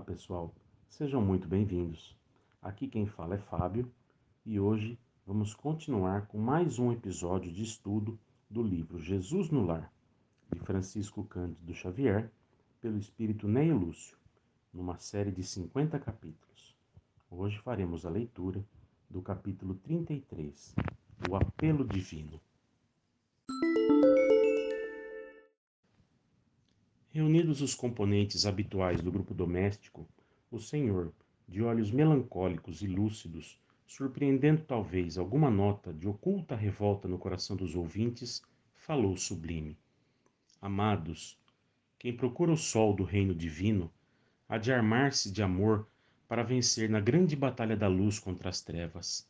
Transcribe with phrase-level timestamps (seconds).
[0.00, 0.54] pessoal,
[0.88, 2.16] sejam muito bem-vindos.
[2.60, 3.90] Aqui quem fala é Fábio
[4.44, 8.18] e hoje vamos continuar com mais um episódio de estudo
[8.50, 9.92] do livro Jesus no Lar,
[10.52, 12.30] de Francisco Cândido Xavier,
[12.80, 14.16] pelo espírito Neio Lúcio,
[14.72, 16.76] numa série de 50 capítulos.
[17.30, 18.64] Hoje faremos a leitura
[19.08, 20.74] do capítulo 33,
[21.30, 22.40] O Apelo Divino.
[27.14, 30.04] Reunidos os componentes habituais do grupo doméstico,
[30.50, 31.12] o senhor,
[31.46, 33.56] de olhos melancólicos e lúcidos,
[33.86, 38.42] surpreendendo talvez alguma nota de oculta revolta no coração dos ouvintes,
[38.74, 39.78] falou sublime.
[40.60, 41.38] Amados,
[42.00, 43.92] quem procura o sol do reino divino
[44.48, 45.86] há de armar-se de amor
[46.26, 49.24] para vencer na grande batalha da luz contra as trevas.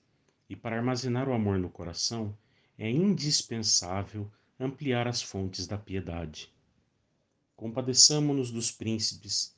[0.48, 2.34] E para armazenar o amor no coração
[2.78, 6.53] é indispensável ampliar as fontes da piedade.
[7.56, 9.54] Compadeçamo-nos dos príncipes.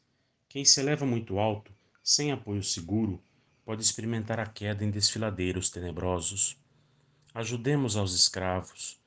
[0.48, 3.22] Quem se eleva muito alto, sem apoio seguro,
[3.64, 6.56] pode experimentar a queda em desfiladeiros tenebrosos.
[7.34, 9.00] Ajudemos aos escravos.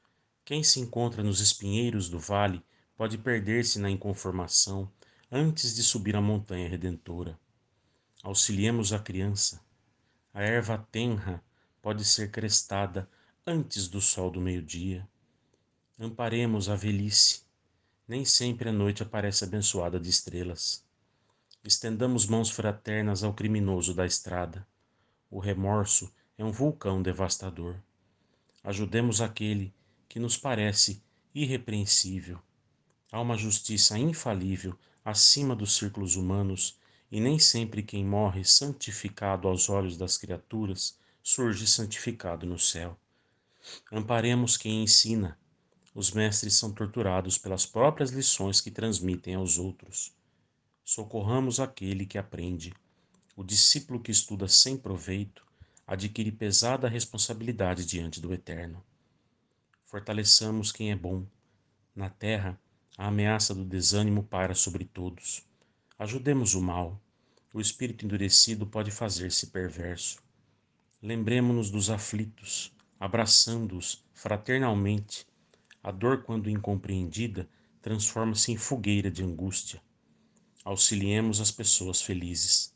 [0.44, 2.64] Quem se encontra nos espinheiros do vale
[2.98, 4.92] pode perder-se na inconformação
[5.32, 7.40] antes de subir a montanha redentora.
[8.24, 9.62] Auxiliemos a criança.
[10.34, 11.44] A erva tenra
[11.82, 13.08] pode ser crestada
[13.46, 15.08] antes do sol do meio-dia.
[15.98, 17.49] Amparemos a velhice
[18.10, 20.84] nem sempre a noite aparece abençoada de estrelas.
[21.64, 24.68] Estendamos mãos fraternas ao criminoso da estrada.
[25.30, 27.76] O remorso é um vulcão devastador.
[28.64, 29.72] Ajudemos aquele
[30.08, 31.04] que nos parece
[31.36, 32.40] irrepreensível.
[33.12, 36.80] Há uma justiça infalível acima dos círculos humanos
[37.12, 42.98] e nem sempre quem morre santificado aos olhos das criaturas surge santificado no céu.
[43.92, 45.38] Amparemos quem ensina,
[46.00, 50.14] os mestres são torturados pelas próprias lições que transmitem aos outros.
[50.86, 52.74] Socorramos aquele que aprende.
[53.36, 55.46] O discípulo que estuda sem proveito
[55.86, 58.82] adquire pesada responsabilidade diante do Eterno.
[59.84, 61.26] Fortaleçamos quem é bom.
[61.94, 62.58] Na terra,
[62.98, 65.44] a ameaça do desânimo paira sobre todos.
[65.98, 66.98] Ajudemos o mal.
[67.54, 70.24] O espírito endurecido pode fazer-se perverso.
[71.04, 75.28] Lembremos-nos dos aflitos, abraçando-os fraternalmente
[75.84, 77.48] a dor, quando incompreendida,
[77.82, 79.82] transforma-se em fogueira de angústia.
[80.64, 82.74] Auxiliemos as pessoas felizes.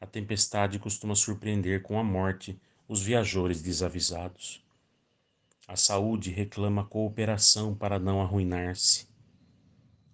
[0.00, 4.64] A tempestade costuma surpreender com a morte os viajores desavisados.
[5.66, 9.06] A saúde reclama cooperação para não arruinar-se.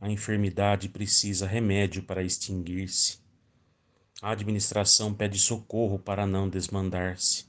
[0.01, 3.19] A enfermidade precisa remédio para extinguir-se.
[4.21, 7.47] A administração pede socorro para não desmandar-se.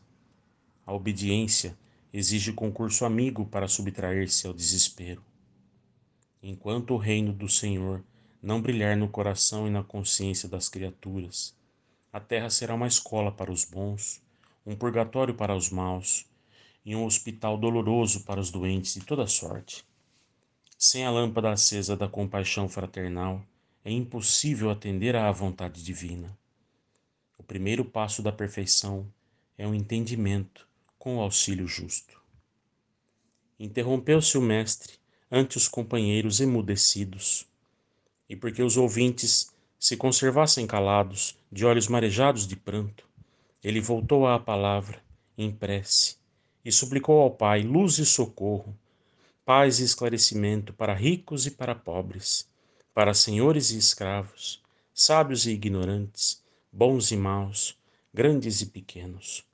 [0.86, 1.76] A obediência
[2.18, 5.22] exige concurso amigo para subtrair-se ao desespero.
[6.42, 8.02] Enquanto o reino do Senhor
[8.42, 11.54] não brilhar no coração e na consciência das criaturas,
[12.14, 14.24] a terra será uma escola para os bons,
[14.66, 16.26] um purgatório para os maus
[16.86, 19.84] e um hospital doloroso para os doentes de toda sorte.
[20.78, 23.46] Sem a lâmpada acesa da compaixão fraternal,
[23.84, 26.34] é impossível atender à vontade divina.
[27.38, 29.06] O primeiro passo da perfeição
[29.58, 30.66] é o entendimento
[31.06, 32.20] com o auxílio justo.
[33.60, 34.94] Interrompeu-se o mestre
[35.32, 37.46] ante os companheiros emudecidos,
[38.28, 43.08] e porque os ouvintes se conservassem calados, de olhos marejados de pranto,
[43.64, 45.00] ele voltou à palavra,
[45.38, 46.18] em prece,
[46.66, 48.76] e suplicou ao Pai luz e socorro,
[49.46, 52.50] paz e esclarecimento para ricos e para pobres,
[52.96, 54.60] para senhores e escravos,
[54.92, 56.42] sábios e ignorantes,
[56.74, 57.78] bons e maus,
[58.12, 59.46] grandes e pequenos.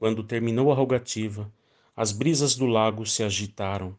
[0.00, 1.52] Quando terminou a rogativa,
[1.94, 3.94] as brisas do lago se agitaram,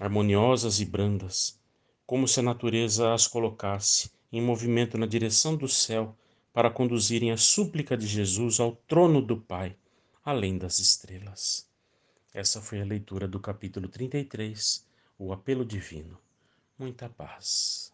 [0.00, 1.60] harmoniosas e brandas,
[2.06, 6.16] como se a natureza as colocasse em movimento na direção do céu
[6.50, 9.76] para conduzirem a súplica de Jesus ao trono do Pai,
[10.24, 11.68] além das estrelas.
[12.32, 14.86] Essa foi a leitura do capítulo 33,
[15.18, 16.18] o apelo divino.
[16.78, 17.93] Muita paz.